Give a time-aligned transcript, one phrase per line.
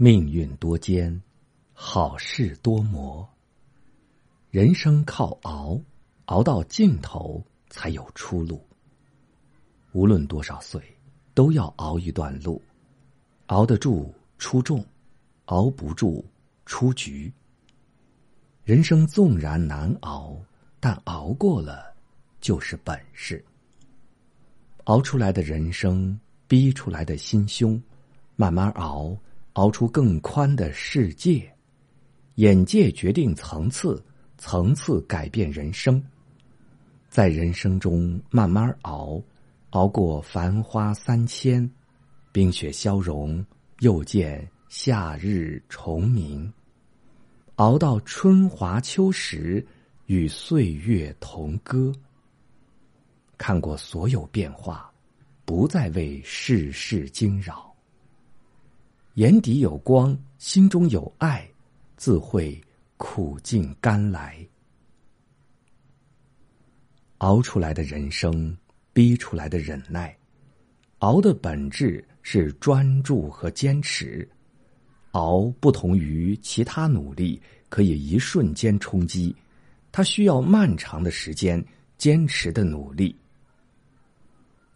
[0.00, 1.20] 命运多艰，
[1.72, 3.28] 好事多磨。
[4.48, 5.80] 人生靠熬，
[6.26, 8.64] 熬到尽头才有出路。
[9.90, 10.80] 无论多少岁，
[11.34, 12.62] 都要熬一段路。
[13.46, 14.86] 熬得住出众，
[15.46, 16.24] 熬不住
[16.64, 17.32] 出局。
[18.62, 20.36] 人生纵然难熬，
[20.78, 21.92] 但熬过了
[22.40, 23.44] 就是本事。
[24.84, 27.82] 熬出来的人生，逼出来的心胸，
[28.36, 29.18] 慢慢熬。
[29.58, 31.52] 熬出更宽的世界，
[32.36, 34.00] 眼界决定层次，
[34.36, 36.00] 层次改变人生。
[37.08, 39.20] 在人生中慢慢熬，
[39.70, 41.68] 熬过繁花三千，
[42.30, 43.44] 冰雪消融，
[43.80, 46.52] 又见夏日重明。
[47.56, 49.66] 熬到春华秋实，
[50.06, 51.92] 与岁月同歌。
[53.36, 54.88] 看过所有变化，
[55.44, 57.67] 不再为世事惊扰。
[59.18, 61.44] 眼底有光，心中有爱，
[61.96, 62.56] 自会
[62.96, 64.46] 苦尽甘来。
[67.16, 68.56] 熬出来的人生，
[68.92, 70.16] 逼出来的忍耐，
[71.00, 74.28] 熬的本质是专注和坚持。
[75.10, 79.34] 熬不同于其他努力，可以一瞬间冲击，
[79.90, 81.60] 它需要漫长的时间
[81.96, 83.16] 坚持的努力。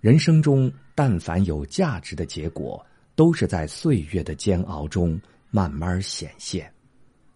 [0.00, 2.84] 人生中，但凡有价值的结果。
[3.14, 6.72] 都是在岁月的煎熬中慢慢显现，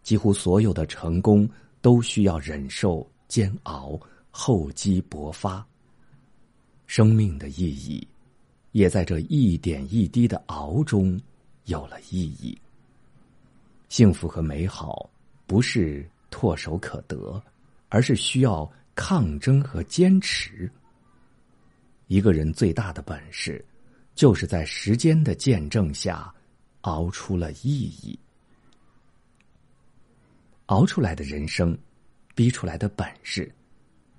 [0.03, 1.49] 几乎所有的成功
[1.81, 5.65] 都需要忍受煎熬，厚积薄发。
[6.87, 8.07] 生命的意义，
[8.73, 11.21] 也在这一点一滴的熬中
[11.65, 12.57] 有了意义。
[13.89, 15.09] 幸福和美好
[15.47, 17.43] 不是唾手可得，
[17.89, 20.71] 而是需要抗争和坚持。
[22.07, 23.65] 一个人最大的本事。
[24.17, 26.35] 就是在时间的见证下，
[26.81, 28.19] 熬出了意义。
[30.67, 31.77] 熬出来的人生，
[32.35, 33.55] 逼出来的本事，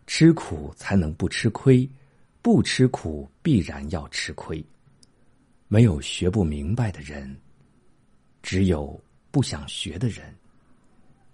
[0.06, 1.90] 吃苦才能不吃亏，
[2.44, 4.63] 不吃苦必然要吃亏。
[5.68, 7.36] 没有学不明白的人，
[8.44, 8.97] 只有
[9.31, 10.34] 不想学的人。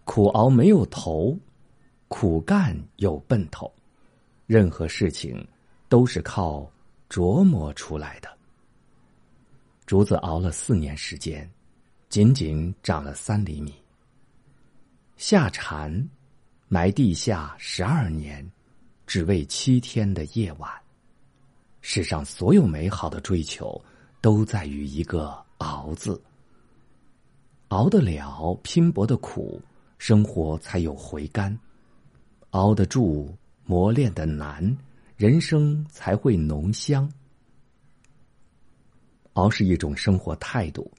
[0.05, 1.37] 苦熬没有头，
[2.07, 3.71] 苦干有奔头。
[4.47, 5.45] 任何事情
[5.89, 6.71] 都是靠
[7.09, 8.32] 琢磨出来的。
[9.93, 11.47] 竹子熬了四年时间，
[12.09, 13.71] 仅仅长了三厘米。
[15.17, 16.09] 夏蝉
[16.67, 18.43] 埋地下十二年，
[19.05, 20.67] 只为七天的夜晚。
[21.81, 23.79] 世上所有美好的追求，
[24.19, 26.19] 都在于一个“熬”字。
[27.67, 29.61] 熬得了拼搏的苦，
[29.99, 31.55] 生活才有回甘；
[32.49, 33.31] 熬得住
[33.63, 34.75] 磨练的难，
[35.15, 37.07] 人生才会浓香。
[39.33, 40.91] 熬是一种生活态度，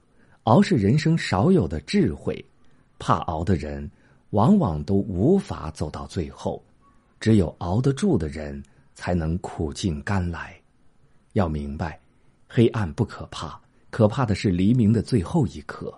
[0.45, 2.45] 熬是人生少有的智慧。
[2.99, 3.91] 怕熬的人，
[4.31, 6.63] 往往都无法走到最后。
[7.21, 8.63] 只有熬得住的人，
[8.95, 10.55] 才能苦尽甘来。
[11.33, 11.99] 要明白，
[12.49, 15.93] 黑暗不可怕，可怕的是黎明的最后一刻。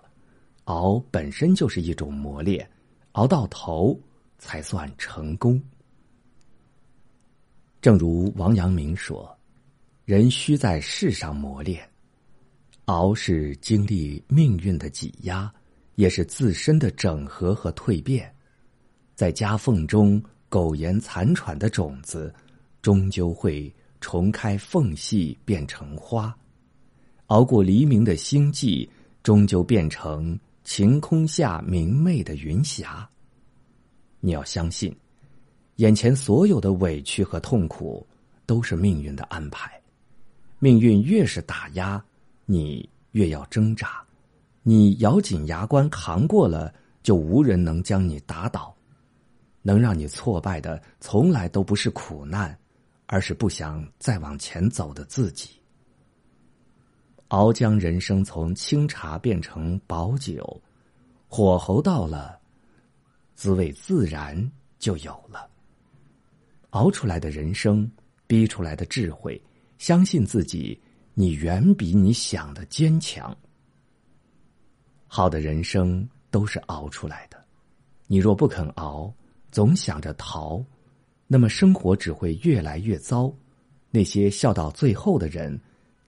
[0.65, 2.69] 熬本身就是一种磨练，
[3.13, 3.99] 熬到头
[4.37, 5.61] 才算成功。
[7.81, 9.37] 正如王阳明说
[10.03, 11.87] ：“人需在世上磨练。”
[12.87, 15.53] 熬是经历命运的挤压，
[15.95, 18.33] 也是自身的整合和蜕变。
[19.13, 22.33] 在夹缝中苟延残喘的种子，
[22.81, 26.33] 终究会重开缝隙变成花；
[27.25, 28.89] 熬过黎明的星际，
[29.21, 33.07] 终究变成晴空下明媚的云霞。
[34.21, 34.95] 你要相信，
[35.75, 38.07] 眼前所有的委屈和痛苦，
[38.45, 39.69] 都是命运的安排。
[40.59, 42.01] 命运越是打压。
[42.49, 44.01] 你越要挣扎，
[44.63, 48.73] 你咬紧牙关扛过了，就无人能将你打倒。
[49.61, 52.57] 能让你挫败的，从来都不是苦难，
[53.05, 55.49] 而是不想再往前走的自己。
[57.27, 60.61] 熬将人生从清茶变成薄酒，
[61.27, 62.39] 火候到了，
[63.35, 64.49] 滋味自然
[64.79, 65.49] 就有了。
[66.69, 67.91] 熬出来的人生，
[68.25, 69.41] 逼出来的智慧，
[69.77, 70.79] 相信自己。
[71.19, 73.35] 你远比你想的坚强。
[75.07, 77.43] 好的人生都是熬出来的，
[78.05, 79.11] 你若不肯熬，
[79.51, 80.63] 总想着逃，
[81.25, 83.33] 那么生活只会越来越糟。
[83.89, 85.59] 那些笑到最后的人，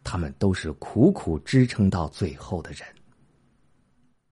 [0.04, 2.82] 他们都是苦苦支撑到最后的人。